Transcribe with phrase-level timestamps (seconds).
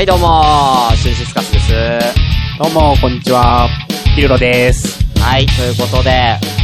[0.00, 1.72] はい、どうもー、シュンシスカスです。
[2.58, 3.68] どうも、こんにちは。
[4.16, 4.98] ピルロです。
[5.20, 6.10] はい、ということで、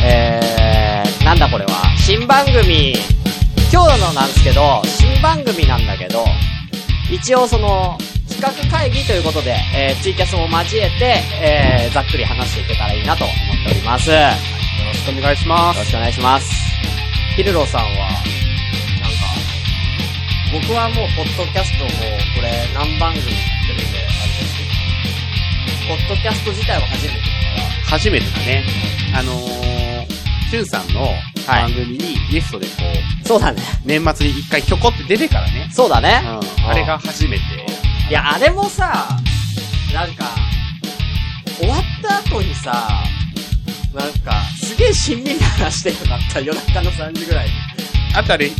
[0.02, 2.94] えー、なんだこれは、新番組、
[3.70, 6.24] 今日のなんですけど、新番組なんだけど、
[7.12, 14.08] 一応その、企画会議ということで、えー、ツイキャスも交えて、えー、ざっくり話していけたらいいなと思っております。
[14.08, 14.22] よよ
[14.86, 15.78] ろしくお願いします。
[15.80, 16.50] ろしくお願いします。
[17.36, 18.05] ピルロさんは、
[20.62, 21.90] 僕はもう、ポッドキャストも、
[22.34, 23.98] これ、何番組やってるんで、
[25.86, 27.28] ポッドキャスト自体は初めてだか
[27.60, 28.64] ら、初めてだね。
[29.14, 31.10] あのー、シュンさんの
[31.46, 32.72] 番組にゲストでこ
[33.22, 33.60] う、そうだね。
[33.84, 35.68] 年末に一回ひょこって出てからね。
[35.70, 36.22] そうだね。
[36.24, 36.70] うん。
[36.70, 37.42] あれが初めて。
[38.08, 39.08] いや、あれもさ、
[39.92, 40.24] なんか、
[41.58, 43.04] 終わった後にさ、
[43.92, 46.40] なんか、すげえ親身な話してよかった。
[46.40, 47.52] 夜中の3時ぐらいに。
[48.14, 48.50] あとあれ、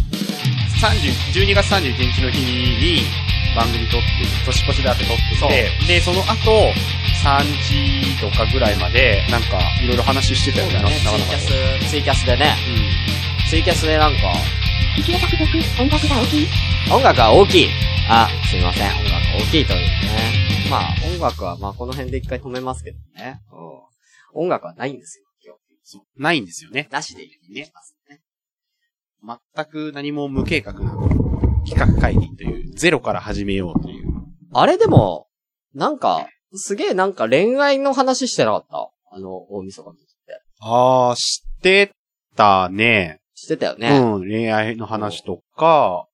[0.81, 3.03] 30、12月31日の日に
[3.57, 4.07] 番組撮って、
[4.45, 5.17] 年越しだって撮っ
[5.49, 6.73] てて、で、その後、
[7.25, 10.99] 3時とかぐらいまで、なんか、いろいろ話してたよね、そうだね。
[10.99, 12.55] ツイなかなかキャス、ツイキャスでね。
[12.69, 13.49] うん。
[13.49, 14.19] ツイキャスでなんか、
[15.81, 16.47] 音楽が大きい？
[16.91, 17.69] 音楽が大きい。
[18.09, 18.91] あ、すいません。
[18.91, 19.89] 音楽が大きいというね。
[20.71, 23.41] まあ、音楽は、まあ、この辺で一回止めますけどね。
[24.35, 24.43] うん。
[24.45, 25.25] 音楽はないんですよ。
[26.19, 26.93] ないんですよね日。。
[26.93, 27.39] なしでいき
[27.73, 27.96] ますね。
[29.55, 30.93] 全く何も無計画な
[31.67, 34.07] 企画会議という、ゼロから始めようという。
[34.53, 35.27] あれでも、
[35.75, 38.91] なんか、すげえなんか恋愛の話してなかった？
[39.11, 40.41] あの、大晦日の時って。
[40.61, 41.93] ああ、知って
[42.37, 43.21] たね。
[43.35, 43.99] してたよね。
[43.99, 46.07] うん、恋愛の話とか、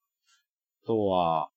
[0.82, 1.50] あとは、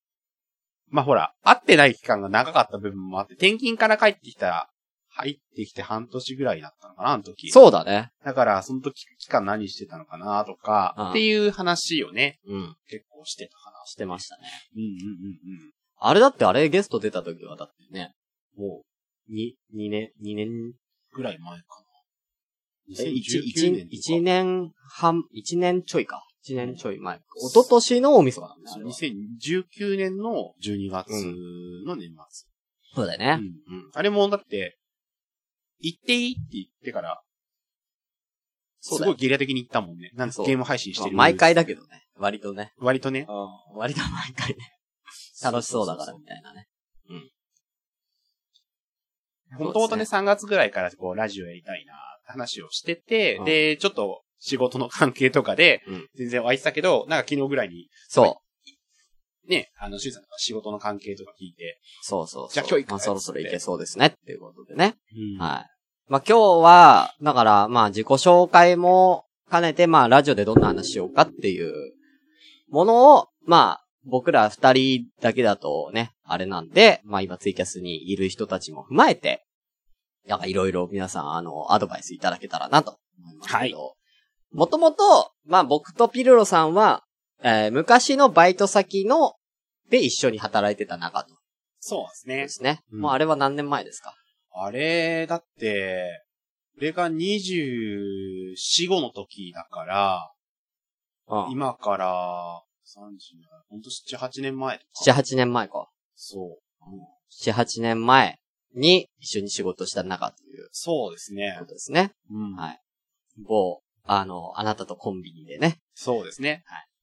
[0.89, 4.69] まあほら、会ってない期間が長かった部分もあって、転勤から帰ってきたら、
[5.15, 7.49] 入ってきて半年ぐらいだったのかな、あの時。
[7.49, 8.09] そうだね。
[8.23, 12.75] だから、その時期間何してたのかな、とうんか、っていう話をね、うん。
[12.89, 13.77] 結構してたかな。
[13.85, 14.43] してましたね。
[14.75, 18.11] うんうんうんあれだってあれゲスト出た時はだってね、
[18.57, 18.83] も
[19.29, 20.73] う、に、二年、二年、うん。
[21.13, 21.63] ぐらい前か
[22.97, 23.05] な。
[23.05, 26.27] え、一、2019一年とか一年半、一年ちょいか。
[26.43, 27.15] 一年ちょい前。
[27.15, 29.15] 一昨年の大晦日なんですよ。
[29.79, 31.09] 2019年の12月
[31.85, 32.47] の年末。
[32.93, 33.39] そうだよね。
[33.69, 33.89] うんうん。
[33.93, 34.77] あれもだって、
[35.79, 37.21] 行っていいって言ってから、
[38.79, 40.11] すごいゲリラ的に言ったもんね。
[40.15, 41.15] なんかそうゲーム配信してる。
[41.15, 42.05] 毎回だけどね。
[42.17, 42.73] 割とね。
[42.77, 43.25] 割とね。
[43.27, 43.33] う
[43.75, 43.77] ん。
[43.77, 44.55] 割と毎回ね。
[45.43, 46.67] 楽しそうだからみたいなね。
[49.57, 58.44] 本当とね、3月ぐらいからこう、ラジオやりたいなって話をしてて、うんで、ちょっと仕事の関係とかでうん、全然空いてたけど、なんか昨日ぐらいに、そう。
[59.47, 62.53] ね、あの、シュウさんが仕事の関係とか聞いて、そうそうそう。
[62.53, 64.07] じゃあ今日行くまあそろそろ行けそうですね。
[64.07, 64.95] っていうことでね。
[65.15, 65.69] うんはい。
[66.07, 71.93] まあ今日は、だから、まあ自己紹介も兼ねて、まあラジオでどんな話しようかっていう
[72.69, 79.45] ものを、まあ僕ら二人だけだとね、あれなんで、まあ今ツイキャスにいる人たちも踏まえて、
[80.27, 83.95] なんかいろいろ皆さん、あの、アドバイスいただけたらなと思いますけど。
[84.51, 87.03] もともと、まあ僕とピルロさんは、
[87.47, 89.35] えー昔のバイト先の、
[89.89, 91.35] で一緒に働いてた仲と。
[91.79, 92.49] そうですねで。
[92.49, 92.81] すね。
[92.91, 94.15] うんもうあれは何年前ですか？
[94.57, 96.23] あれ、だって、
[96.77, 98.55] 俺が24、
[98.89, 100.31] 5の時だから、
[101.27, 101.51] うん。
[101.51, 103.11] 今から、30、
[103.69, 105.11] ほんと7、8年前とか。
[105.11, 105.89] 7、8年前か。
[106.15, 106.59] そう。
[107.43, 108.39] 7、8年前
[108.73, 111.65] に一緒に仕事した仲というそうですねこ。
[111.65, 112.11] とですね。
[112.31, 112.55] うん。
[112.55, 112.81] はい。
[113.37, 116.63] 某、あの、あなたとコンビニでね、そうですね。
[116.63, 116.94] 一緒に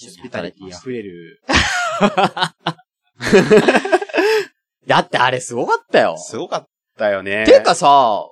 [0.00, 0.68] ホスピタリティ。
[0.68, 1.42] 溢れる。
[4.86, 6.16] だってあれすごかったよ。
[6.18, 6.66] すごかっ
[6.98, 7.44] たよね。
[7.44, 8.26] ていうかさ、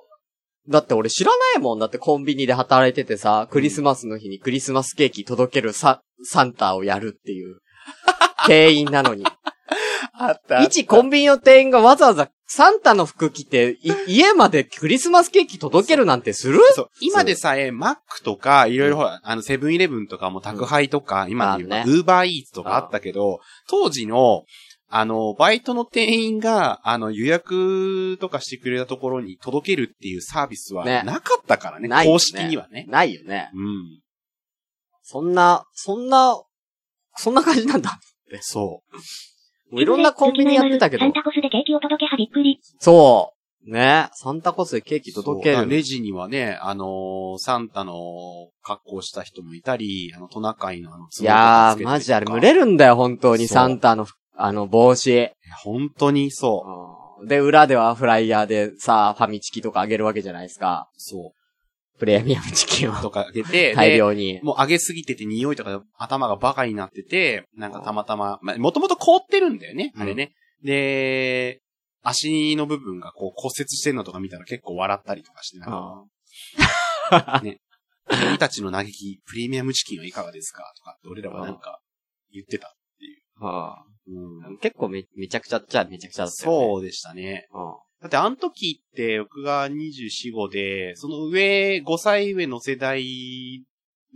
[0.67, 1.79] だって俺知らないもん。
[1.79, 7.59] だってコンビニで働いててさ、クリスマスの日にクリスマスケーキ届けるサ、サンタをやるっていう。
[8.47, 9.25] 店員なのに。
[10.13, 10.63] あった。
[10.63, 16.59] 一コンビニの店員がわざわざサンタの服着て、い家までクリスマスケーキ届けるなんてする？
[16.73, 16.89] そう。
[16.99, 23.39] 今でさえ、マックとか、いろいろほら、あの、セブンイレブンとかも宅配とか、今で言うウーバーイーツとかあったけど、
[23.69, 24.43] 当時の、
[24.89, 31.87] あの、バイトの店員が、あの、予約とかしてくれたところに届けるっていうサービスはねなかったからね。
[31.87, 32.85] ないよね公式にはね。
[32.89, 33.49] ないよね。
[33.55, 34.01] うん。
[35.03, 36.35] そんな、そんな、
[37.15, 37.97] そんな感じなんだ。
[38.41, 38.97] そう。
[39.71, 41.13] もういろんなコンビニやってたけどサン。
[41.13, 42.59] タコスでケーキを届けはびっくり。
[42.79, 43.33] そ
[43.65, 43.71] う。
[43.71, 44.09] ね。
[44.13, 45.69] サンタコスでケーキ届ける。
[45.69, 47.93] レジにはね、あのーサンタの
[48.63, 55.31] 格好した人もいたり、あの、トナカイのあの、いやー、マジあれ、群れるんだよ、本当に、サンタの、あの、帽子。
[55.63, 56.95] 本当にそう。
[56.95, 60.89] うんで、裏ではフライヤーでさ、ファミチキとかあげるわけじゃないですか。
[60.97, 61.33] そ
[62.01, 63.01] プレミアムチキンをう。
[63.03, 64.39] とかあげて、大で量に。
[64.41, 70.33] もう上げすぎてて匂いとかで頭がバカになってて、なんかたまたま、まあ、もともと凍ってるんだよね、あれね。
[70.63, 71.61] で、
[72.01, 75.69] 足の部分がこう骨折してんのとか見たら結構笑ったりとかして、なん
[77.11, 77.59] か、 ね。
[78.09, 81.81] 君たちの嘆き、プレミアムチキンはいかがですかとか俺らはなんか
[82.33, 83.45] 言ってたっていう。
[83.45, 86.57] はあうん結構め、めちゃくちゃっちゃめちゃくちゃだったよね。
[86.57, 87.45] そうでしたね。
[87.53, 87.57] う。
[88.01, 93.63] だってあの時って僕が24、5で、その上、5歳上の世代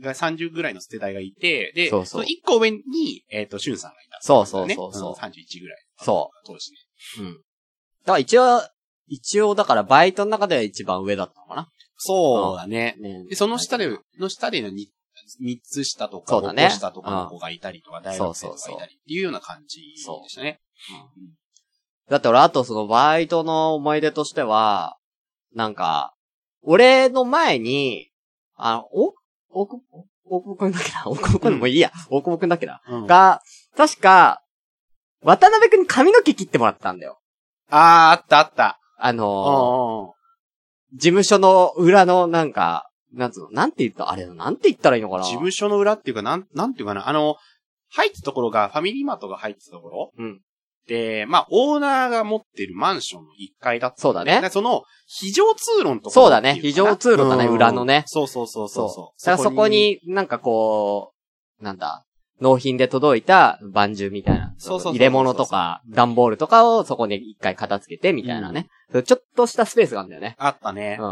[0.02, 2.82] が30ぐらいの世代がいて、で、そうそうの1個上に、
[3.30, 5.86] えっ、と、シュンさんがいた、そうそうそうそうん31ぐらい。。
[6.00, 6.78] そう当時ね。
[7.20, 7.34] うん。
[7.34, 8.62] だから一応、
[9.08, 11.70] 一応だからバイトの中では一番上だったのかな。
[11.98, 12.96] そうだね。
[13.00, 13.88] ねで、その下で、
[14.20, 14.90] の下でのに
[15.42, 20.60] 3つ下とか、そうだね5個下とかの子がいたりとか、大学生とかいたりっていうような感じでしたね。
[22.10, 24.98] だって俺あとそのバイトの思い出としては、
[25.54, 26.14] なんか、
[26.62, 28.10] 俺の前に、
[28.56, 29.14] あの、お
[29.50, 31.92] 大久保、大久保くんだっけな大久保くんでもいいや。
[32.10, 32.82] 大久保くんだっけな。
[32.88, 33.42] うんが、
[33.78, 34.42] 確か、
[35.24, 37.20] 渡辺くんに髪の毛切ってもらったんだよ。
[37.70, 38.80] ああ、あったあった。
[38.98, 40.16] あうんのー
[40.98, 45.24] 事務所の裏のなんか、なんつうの、なんて言った、あれ、なんて言ったらいいのかな？
[45.24, 47.36] 事務所の裏っていうか、なん、なんていうかな、あの、
[47.90, 50.12] 入ってたところが、ファミリーマートが入ってたところ？
[50.18, 50.42] うん。
[50.88, 59.38] で、まあ、オーナーが持ってるマンションの1階だった、そうだねでその、非常通路のところそうだね非常通路だねうん裏のねそうそうそうそうそう。
[59.38, 61.14] そこ、になんかこ
[61.60, 62.06] う、なんだ、
[62.42, 64.54] 納品で届いたバンジュみたいな。
[64.58, 68.68] そうそう入れ物とか、段ボールとかをそこに一回片付けてみたいなね。
[69.06, 70.36] ちょっとしたスペースがあるんだよね。
[70.38, 70.98] あったね。
[71.00, 71.06] うん。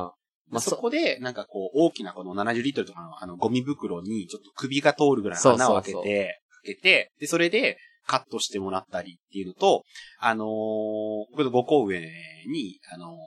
[0.49, 9.83] まあ、そそ、こで、なんかこう、大きなこの70リットルとかのあのゴミ袋に、ちょっと首が通るぐらいの穴を開けて、かけて、で、それでカットしてもらったりっていうのと、
[10.19, 10.47] あのー、
[11.31, 13.17] 僕の5個上に、あのー、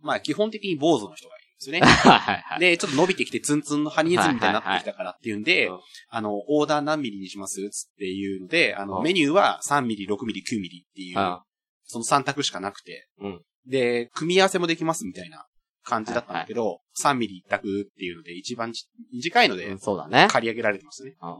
[0.00, 1.80] まあ、基本的に坊主の人がいるんですよね。
[1.86, 2.60] はいはいはい。
[2.60, 9.04] で、ちょっと伸びてきてツンツンのハニーズみたいになってきたからっていうんで、はいはいはいあの、オーダー何ミリにしますつっていうので、あの、うん。
[9.04, 11.40] メニューは3ミリ、6ミリ、9ミリっていう、うん。
[11.84, 13.42] その3択しかなくて、うん。
[13.66, 15.46] で、組み合わせもできますみたいな
[15.84, 20.28] 感じだったんだけど、3ミリ一択っていうので、一番ち短いのでうん、そうだね。
[20.30, 21.16] 借り上げられてましたね。
[21.20, 21.38] うんうん。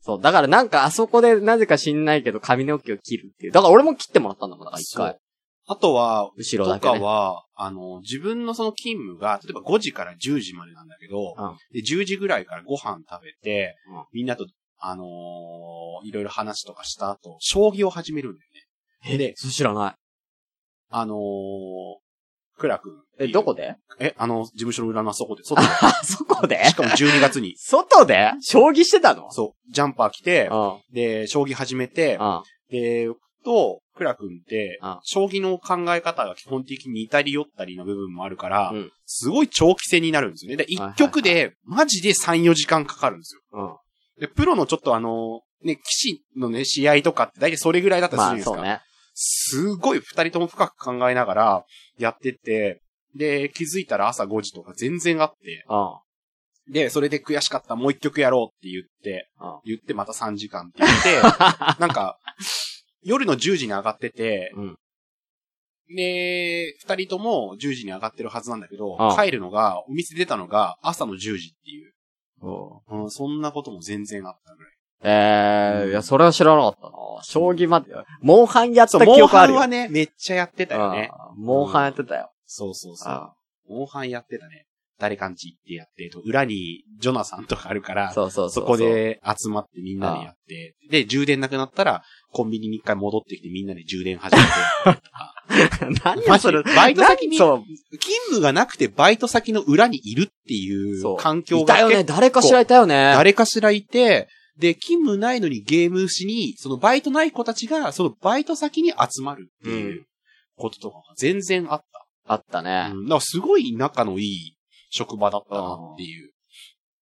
[0.00, 0.20] そう。
[0.20, 3.52] だからなんかあそこでなぜか知んないけど髪の毛を切るっていう。
[3.52, 5.18] だから俺も切ってもらったんだもん、だから一回。
[5.66, 6.98] あとは、と後ろだけね。
[6.98, 14.46] かは、あの、自分のその勤務が、例えば5時から10時までなんだけど、うんで、10時ぐらいからご飯食べて、うんみんなと、
[14.78, 18.50] あのーいろいろ話とかした後、将棋を始めるんだよ
[19.12, 19.18] ね。
[19.18, 19.94] で、そ知らない。
[20.90, 21.18] あのー、
[22.64, 22.94] クラ君。
[23.18, 23.76] え、どこで？
[24.00, 25.68] え、あの、事務所の裏のあそこで、外で。
[25.82, 26.64] あ、そこで？
[26.64, 27.56] しかも12月に。
[27.60, 28.32] 外で？
[28.40, 29.30] 将棋してたの？
[29.30, 30.94] そう、ジャンパー着て、うん。
[30.94, 32.42] で、将棋始めて、うん。
[32.70, 33.08] で、
[33.44, 40.56] と、クラ君ってうん、将棋の考え方が基本的に似たり寄ったりの部分もあるから、うんすごい長期戦になるんですよね。
[40.56, 43.42] で、一局で、マジで3、4時間かかるんですよ。
[43.52, 43.76] うん。
[44.18, 48.56] で、プロのちょっとあの、ね、棋士のね、試合とかって大体それぐらいだったりすまあ、るんですか。
[48.56, 48.80] そうね。
[49.14, 51.64] すごい二人とも深く考えながら
[51.98, 52.82] やってって、
[53.14, 55.74] で、気づいたら朝5時とか全然あって、う
[56.70, 56.72] ん。
[56.72, 61.22] で、それで悔しかった、もう一曲やろうって言って、うん言ってまた3時間って言って、
[61.80, 62.18] なんか、
[63.02, 64.76] 夜の10時に上がってて、うん。
[65.94, 71.92] で、二人とも10時に上がってるはずなんだけどうん、帰るのが、お店出たのが朝の10時っていう。
[72.40, 74.73] おうん、そんなことも全然あったぐらい。
[75.04, 76.92] えー、いや、それは知らなかったな。
[77.22, 79.58] 将棋まで、モンハンやった記憶あるよ。
[79.58, 81.10] ハンはね、めっちゃやってたよね。
[81.38, 82.30] うんモンハンやってたよ。
[82.46, 83.12] そうそうそう。
[83.12, 83.34] あ
[83.68, 84.66] モンハンやってたね。
[84.98, 88.76] 誰かんち行ってやって、と裏にジョナサンとかあるから、そうそうそこ。
[88.76, 95.00] で集まってみんなでやって、で、充電なくなったら、コンビニに一回戻ってきてみんなで充電始めて。
[96.04, 96.62] 何やそれ。
[96.62, 97.36] バイト先に。
[97.36, 97.66] 勤
[98.26, 102.04] 務がなくてバイト先の裏にいるっていそうう環境がいたよね。
[102.04, 103.14] 誰かしらいたよね。
[103.16, 110.06] 誰かしらいて、で、勤務ないのにゲームしに、そのバイトない子たちが、そのバイト先に集まるっていう
[110.56, 111.84] こととかが全然あっ
[112.26, 112.62] あったた。
[112.62, 112.90] ね。
[112.92, 114.56] うん、だからすごい仲のいい
[114.90, 116.30] 職場だったなっていう。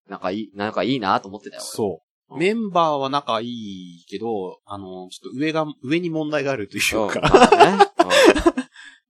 [0.09, 1.63] なんかいい、なんかいいなと思ってたよ。
[1.63, 2.37] そうう。
[2.37, 7.21] んメンバーは仲いいけど、あの、ちょっと上が、上に問題があるという俺か。
[7.21, 7.77] まあ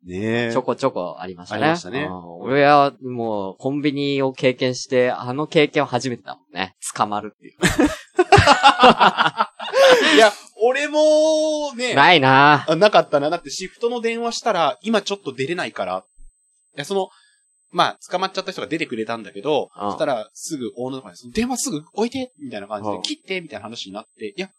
[0.07, 1.63] ねねうん ちょこちょこありましたね。
[1.63, 6.75] ありましたねうん俺はもうコンビニを経験して、あの経験を初めてだもんね。
[6.95, 7.57] 捕まるっていう。
[10.15, 13.31] いや、俺も、ね、ないなあなかったな。
[13.31, 16.05] だってシフトの電話したら、今ちょっと出れないから。
[16.77, 17.09] いや、その、
[17.71, 24.51] まあ、捕まっちゃった人が出てくれたんだけど、うんそしたら、すぐ、オーナーとかに、その電話すぐ置いてみたいな感じで、うん切ってみたいな話になって、いや、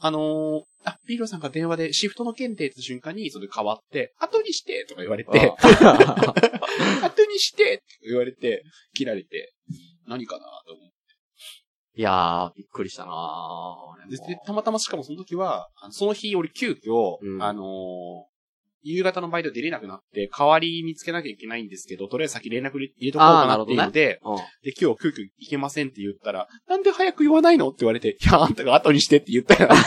[0.00, 5.30] あのーあ、ピーロさんが電話でシフトの件でって瞬間に、それ変わって、後にしてとか言われて、
[7.02, 8.62] 後にしてって言われて、
[8.94, 9.52] 切られて、
[10.06, 10.93] 何かなと思って。
[11.96, 17.42] いやー、びっくりしたなーででたまたましかもその時は、その日俺急遽、うん。
[17.42, 18.34] あのー
[18.86, 24.36] 夕方のバイト出れなくなって、代わり見つけなきゃいけないんですけど、とりあえず先連絡入れとこうかなっていうので、うん。
[24.36, 29.70] で、今日急遽行けませんって言ったら、なんで早く言わないのって言われて、いや、あんたが後にしてって言ったよ。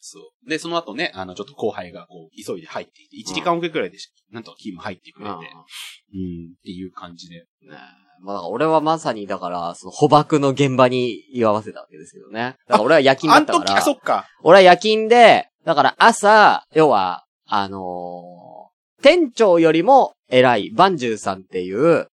[0.00, 0.48] そう。
[0.48, 3.98] で、その後ね、あの、ちょっと後輩がこう、急いで入っていて、1時間遅れくらいで、
[4.30, 7.40] なんとか勤務入ってくれて、うん、っていう感じで。
[7.40, 7.44] ね
[8.06, 12.56] えまあ、俺はまさに、だから、その、捕獲の現場に居合わせたわけですけどね。
[12.68, 13.76] だから俺は夜勤だったから。
[13.78, 14.26] あ、そっか。
[14.42, 22.08] 俺は夜勤で、だから朝、要は、あのー店長よりも偉い、バンジューさんっていう、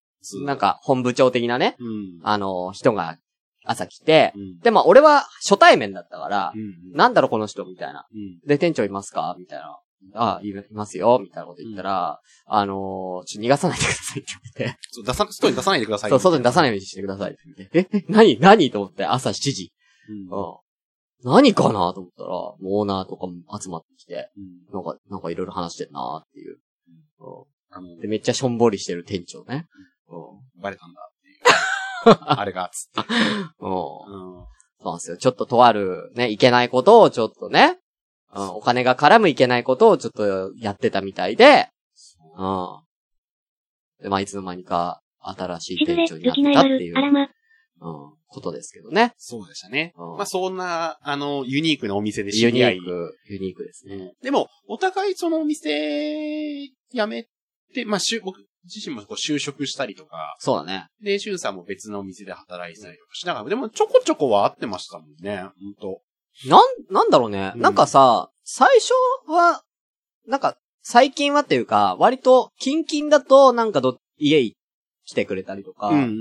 [0.45, 2.19] なん、か本部長的なね、うん。
[2.23, 3.17] あのー人が
[3.65, 4.59] 朝来て、うん。
[4.59, 6.95] で、まあ俺は初対面だったからう、ん。
[6.97, 8.05] なんだろこの人みたいな。
[8.13, 8.39] うん。
[8.47, 9.35] で、店長いますか？
[9.37, 9.77] みたいな。
[10.13, 14.77] あいますよ、みたいなこと言ったら、あのーちょっと逃がさないでくださいって言って。
[14.91, 16.09] そう、出さ、外に出さないでください。
[16.09, 17.79] そう、外に出さないようにしてくださいって言って。
[17.93, 18.39] え、え何？
[18.39, 18.71] 何？
[18.71, 19.73] と思って、朝7時。
[20.09, 20.39] うん。
[20.39, 20.55] うん。
[21.23, 26.57] 何かなと思ったら、もうオーナーとかも集まってきて、うんなんか、なんかいろいろ話してんなっていう。
[27.71, 27.99] あのうん。
[27.99, 29.65] で、めっちゃしょんぼりしてる店長ね。
[30.09, 32.17] うバレたんだっていう。
[32.39, 33.13] あれが、つって。
[33.13, 33.13] ん。
[33.59, 33.71] うん。
[33.71, 34.45] うん。
[34.79, 35.17] そうなんですよ。
[35.17, 37.79] ちょっととある、ね、いけないことをちょっとね、
[38.33, 41.69] うん、お金が絡むいけないことをちょっとやってたみたいで、
[42.37, 42.79] うん。
[44.01, 46.95] で、まあ、いつの間にか新しい店長になったっていう。
[47.79, 49.13] うん、ことですけどね。
[49.17, 49.93] そうでしたね。
[49.97, 52.83] うんまあ、そんな、あの、ユニークなお店で知ユニり合いー。
[52.83, 53.95] ク、ユニークですね。
[53.95, 57.27] うんでも、お互いそのお店、辞め
[57.73, 60.87] て、まあ、しゅ僕自身もこう就職したりとか、そうだね。
[61.01, 66.01] で、シュンさんも別のお店で働いてたりとかしながら、でもちょこちょこは会ってましたもんね、ほんと。
[66.45, 67.51] なん、なんだろうね。
[67.55, 68.93] うんなんかさ、最初
[69.29, 69.63] は、
[70.27, 74.53] なんか、最近はっていうか、割と、キンキンだと、なんかど、家
[75.05, 76.13] 来てくれたりとか、うんうんうんう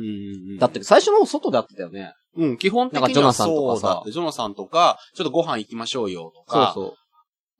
[0.54, 0.58] ん。
[0.58, 2.14] だって最初の方外で会ってたよね。
[2.36, 6.94] うん、基本的にはなんかジョナサンとかさそうだってジョナサンとか、ちょっとご飯行きましょうよとそうか、そう。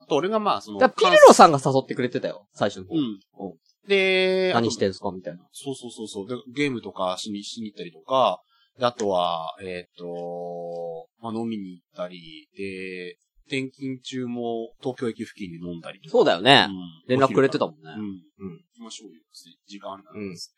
[0.01, 2.95] あと俺がまあ、その、だからピルロさんが誘ってくれてたよ、最初の方。
[2.95, 3.89] うんうん。
[3.89, 5.41] で、何してんすかみたいな。
[5.53, 6.27] そうそうそうそう。
[6.29, 13.17] で、ゲームとかしに、しに行ったりとか、であとは、えっ、と、まあ、飲みに行ったり、で、
[13.47, 16.11] 転勤中も東京駅付近で飲んだりとか。
[16.11, 16.67] そうだよね。
[16.69, 16.77] うん
[17.09, 17.81] 連絡くれてたもんね。
[17.85, 18.03] うん。
[18.03, 18.59] うん。
[18.59, 19.21] 行きましょうよ。
[19.67, 20.55] 時間あるからです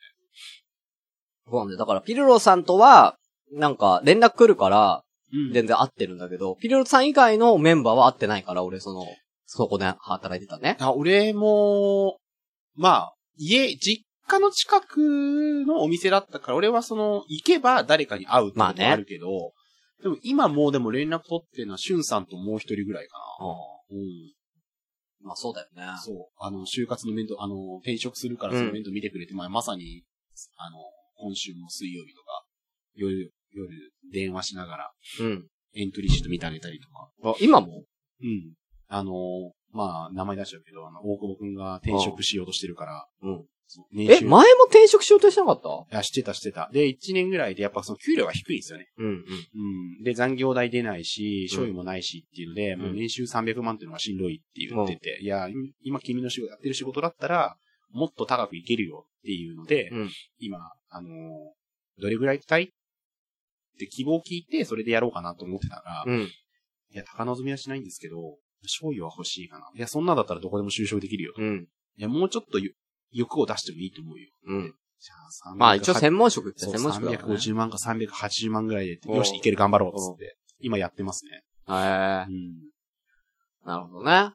[1.46, 1.78] そうなんだよ。
[1.78, 3.16] だから、ピルロさんとは、
[3.52, 5.38] なんか、連絡来るから、ね。
[5.38, 5.52] うん。
[5.52, 9.04] 全然会ってるんだけど、ピルロさん以外のメンバーは会ってないから、俺、その、
[9.44, 10.76] そこで働いてたね。
[10.80, 12.18] あ、俺も、
[12.74, 19.52] まあ、家、実家の近くのお店だったから、俺はその、行けば誰かに会うってことはあるけど、
[20.02, 23.46] でも今もうでも連絡取ってるのは、しゅんさんともう一人ぐらいかな。
[23.90, 24.34] うん。
[25.20, 25.82] まあ、そうだよね。
[26.04, 26.16] そう。
[26.38, 30.04] あの、就活の面倒、あの、転職するからその面倒見てくれて、まあ、まさに、
[30.56, 30.76] あの、
[31.16, 32.44] 今週の水曜日とか、
[32.94, 33.68] 夜、夜、
[34.12, 35.48] 電話しながら、うん。
[35.74, 37.10] エントリーシート見てあげたりとか。
[37.24, 37.82] あ今も？
[38.22, 38.54] うん。
[38.86, 39.12] あの、
[39.72, 43.44] まあ、名前出しちゃうけど、あの、大久保くんが転職しようとしてるから、うん。
[43.96, 45.68] え、収前も転職しようとしてなかった？
[45.68, 46.70] いや、してたしてた。
[46.72, 48.86] で、1年ぐらいで、やっぱその給料が低いんですよね。
[48.98, 49.14] うん、うん。
[49.14, 50.02] うん。
[50.02, 57.56] で、残業代出ないし、賞与もないしっていうので、んもう年収300万っていうのがしんどいって言ってて、いや、今今君の仕事、やってる仕事だったら、
[57.90, 60.58] もっと高くいけるよっていうので、うん今、
[60.90, 61.12] あのー
[62.00, 62.68] どれぐらい行きたいっ
[63.78, 66.28] て希望を聞いて、それでやろうかなと思ってたら、いうん。
[66.92, 69.68] や、高望みはしないんですけど、賞与は欲しいかな。
[69.74, 71.68] いや、そんなだったらどこでも就職できるようん。
[71.96, 72.72] や、もうちょっとゆ
[73.12, 74.28] 欲を出してもいいと思うよ。
[74.46, 74.74] うん。
[75.00, 77.16] じゃあ、まあ一応専門職って専門職だね。
[77.18, 80.36] 350万か380万ぐらいで、うんよし、いける、頑張ろう、つって。
[80.60, 81.42] 今やってますね。
[81.68, 82.68] へえうん。
[83.64, 84.12] なるほどね。
[84.12, 84.32] うん。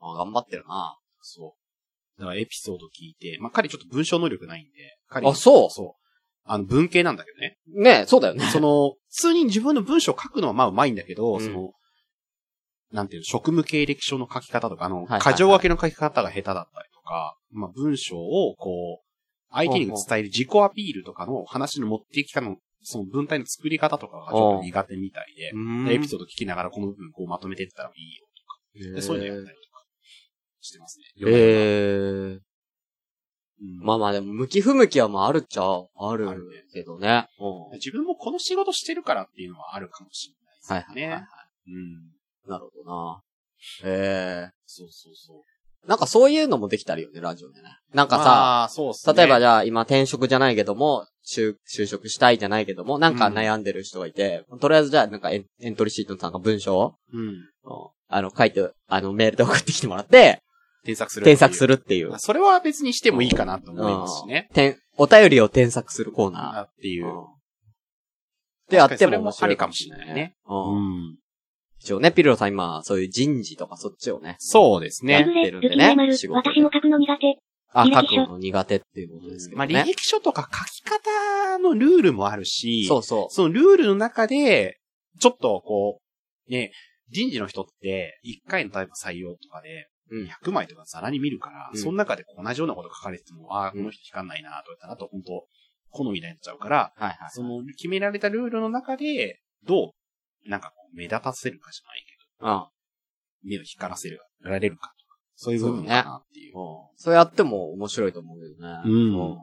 [0.00, 0.98] あ、頑張ってるな。
[1.22, 2.20] そう。
[2.20, 4.70] だからエピソード聞いて、まあ、彼ちょっと文章能力ないんで、
[5.08, 5.70] 彼あ、そう？
[5.70, 6.02] そう。
[6.44, 7.56] あの、文系なんだけどね。
[8.00, 8.44] ねそうだよね。
[8.52, 11.72] その、普通に自分の文章を書くのはまあうまいんだけど、うんその、
[12.92, 19.06] なんていうの、職務経歴書の書き方とか、あの、はいはい箇条書きの書き方が下手だったりとか、まあ文章をこう、
[19.50, 29.84] 相手に伝える自己アピールとかの話の持っていき方の、その文体の作り方とかがちょっと苦手みたいで、うんでエピソード聞きながらこの部分こうまとめていったらいいよとか、でそういうのやったりとか
[30.60, 31.04] してますね。
[31.26, 32.40] ええ
[33.58, 36.28] うんまあまあでも、向き不向きはまああるっちゃある
[36.72, 37.26] けどね。
[37.40, 37.78] うん。
[37.78, 40.34] 自分もこの仕事してるからっていうのはあるかもしれ
[40.70, 41.06] ないですね。
[41.06, 41.26] はいはいはいは
[41.68, 42.15] うん。
[42.46, 42.50] い。
[42.50, 43.22] なるほどな。
[43.84, 45.88] ええそうそうそう。
[45.88, 47.68] なんかそういうのもできたらよね、ラジオでね。
[47.94, 49.14] なんかさ、ね。
[49.14, 57.20] 例えばじゃあ今転職じゃないけども、就、就職したいじゃないけども、なんか悩んでる人がいて、とりあえずじゃあなんかエンエントリーシートのなんか文章を、うん。
[57.20, 57.36] うん
[58.08, 60.40] あの、書いて、あの、メールで送ってきてもらって、
[60.84, 61.24] 添削する。
[61.24, 62.18] 添削するっていうまあ。
[62.18, 64.48] それは別にしてもいいかなと思いますしね。
[64.54, 67.06] てん、お便りを添削するコーナあっていう。
[67.06, 67.08] ー。
[67.08, 67.26] うん。
[68.70, 70.36] で、あっても面白いりかもしれないね。
[70.46, 71.16] うん。
[71.94, 71.96] うん。
[71.96, 74.36] 一応ね、ピルロさん今、そういう人事とかそっちをね。
[74.38, 75.20] そうですね。
[75.20, 77.38] ラブレ、ルキネ丸、仕事で私も書くの苦手。
[77.72, 79.82] あ、履歴書書くの苦手っていうことですけどまあ、ね。
[79.82, 84.78] 履歴書とか書き方のルールもあるし、そうそそのルールの中で、
[85.20, 86.00] ちょっとこ
[86.48, 86.72] う、ね、
[87.10, 90.20] 人事の人って、1回のタイプ採用とかで、う。
[90.20, 90.26] うん。
[90.26, 95.46] 100枚とかざらに見るから、うんその中で同じようなこと書かれてても、ああ、この人光んないなとか言ったら、あと本当
[95.90, 97.16] 好みになっちゃうから、はいはい。
[97.30, 99.92] その決められたルールの中で、ど
[100.46, 102.48] う、なんかこう、目立たせるかじゃないけうん。
[102.48, 102.70] ど、
[103.44, 106.54] 目を光らせる、られるかとか、そういう部分かなっていう。
[106.96, 108.80] そうやっても面白いと思うけどね。
[108.84, 109.38] うん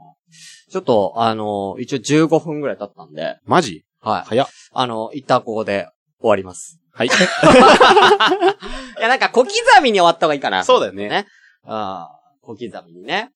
[0.71, 3.85] ちょっと、あの、一応15分ぐらい経ったんで、マジ？
[4.01, 4.23] はい。
[4.25, 4.47] 早っ。
[4.71, 5.87] あの、一旦ここで
[6.19, 6.79] 終わります。
[6.91, 7.07] はい。
[8.97, 10.63] いや、なんか小刻みに終わった方がいいかな。
[10.63, 11.27] そうだよねね。
[11.65, 13.31] ああ、小刻みにね。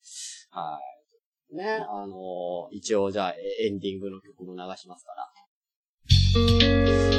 [0.50, 0.80] は
[1.52, 1.56] い。
[1.56, 6.77] ね、あの一応じゃあえエンディングの曲も流しますから。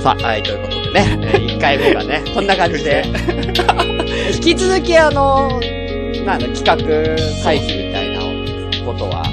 [0.09, 3.03] さあ、はい、ということでね、 えー1回目がね、 こんな感じで。
[4.33, 5.59] 引き続きあの
[6.25, 6.75] なんだ、企画
[7.43, 8.21] 会議みたいな
[8.85, 9.23] ことは、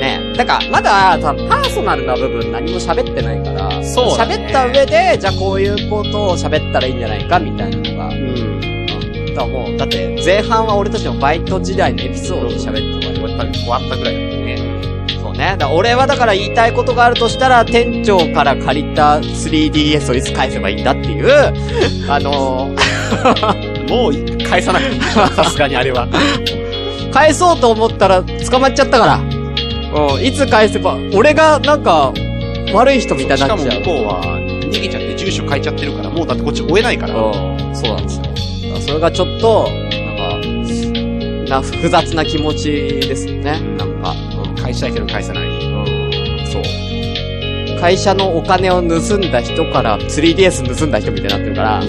[0.00, 4.36] ね、だから、まだ、多分パーソナルな部分何も喋ってないから、そうだね。
[4.36, 9.34] 喋った上で、じゃあこういうことを喋ったらいいんじゃないか、みたいなのが、うん。
[9.34, 14.29] だもう、だって、前半は俺たちのバイト時代のエピソードで喋ってた終わった、終わったぐらいだ
[15.40, 15.56] ね。
[15.58, 21.30] だ俺はだから言いたいことがあるとしたら、店長から借りた 3DS をいつ返せばいいんだっていう、
[22.08, 26.06] あのーもう返さなくていさすがにあれは。
[27.12, 29.16] 返そうと思ったら捕まっちゃったから。
[29.16, 32.12] うん、いつ返せば、俺がなんか、
[32.72, 33.80] 悪い人みたいにしかもなっちゃう。
[33.80, 37.14] 向こうは逃げちゃって住所変えちゃってるから、もうだってこっち追えないから。
[37.14, 37.32] うん、
[37.74, 38.24] そうなんですよ。
[38.80, 40.40] それがちょっと、な
[41.48, 42.70] んか、な、複雑な気持ち
[43.08, 43.58] ですよね。
[43.76, 43.89] なんか、
[44.70, 45.46] 返したいけど返さない。
[45.46, 45.52] うん、
[46.46, 46.62] そう。
[47.80, 51.80] 会社のお金を盗んだ人から 3DS 盗んだ人みたいになってるから、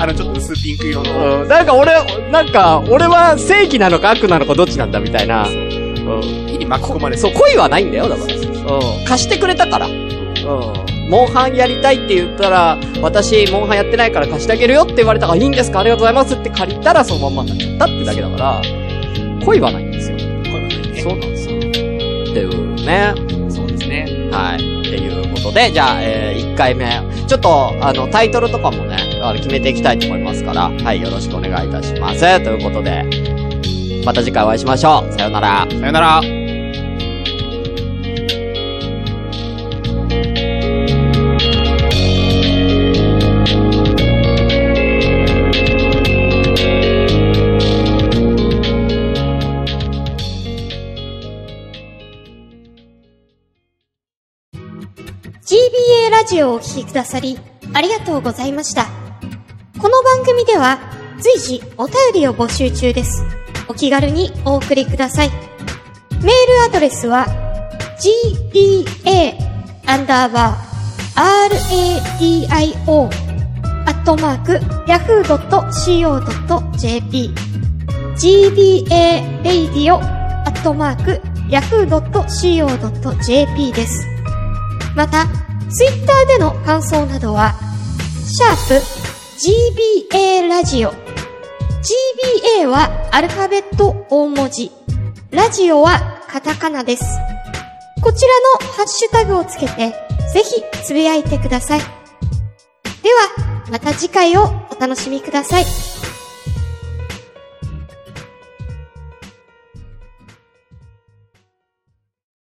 [0.00, 1.42] あの、ちょっと薄ピンク色の。
[1.42, 1.92] うん、なんか俺、
[2.30, 5.46] なんか、俺は正義なのか悪なのかどっちなんだみたいな。
[5.46, 6.46] うん。
[6.48, 8.34] 火に巻き込まれてそう、恋はないんだよ、だから。
[8.34, 8.40] うん。
[9.06, 9.86] 貸してくれたから。
[9.86, 10.06] うん。
[11.10, 15.80] モンハンやりたいって言ったら、私、モンハンやってないから貸してあげるよって言われたから、いいんですか？
[15.80, 18.60] ありがとうございますって借りたら、そのまんまになっちゃったってだけだから、
[19.44, 19.85] 恋はない
[21.02, 21.58] そうなんですよ。
[21.58, 21.68] って
[22.40, 23.14] いうね。
[23.50, 24.28] そうですね。
[24.30, 24.56] はい。
[24.56, 26.86] っていうことで、じゃあ、えー、1回目。
[27.26, 32.20] ちょっと、あの、タイトルとかもね、あの決めていきたいと思いますから、はい、よろしくお願いいたします。
[32.44, 33.04] ということで、
[34.04, 35.12] また次回お会いしましょう。
[35.12, 35.66] さようなら。
[35.68, 36.35] さよなら。
[56.36, 57.38] ジオをお聴きくださり、
[57.72, 58.84] ありがとうございました。
[59.80, 60.78] この番組では、
[61.18, 63.24] 随時お便りを募集中です。
[63.68, 65.30] お気軽にお送りください。
[65.30, 67.24] メールアドレスは、
[67.98, 69.34] gba,
[69.86, 71.50] アンダーバー、
[72.18, 73.08] radio,
[73.86, 75.40] アットマーク、yahoo.co.jp
[78.14, 82.12] gba, radio, アットマーク、yahoo.co.jp
[83.72, 84.06] です。
[84.94, 87.54] また、ツイッターでの感想などは、
[88.24, 89.06] シャープ
[90.12, 90.92] GBA ラジオ。
[90.92, 94.70] GBA はアルファベット大文字。
[95.30, 97.04] ラジオはカタカナです。
[98.00, 98.24] こち
[98.60, 99.90] らのハッシュタグをつけて、
[100.32, 101.80] ぜひつぶやいてください。
[101.80, 101.84] で
[103.12, 105.64] は、また次回をお楽しみください。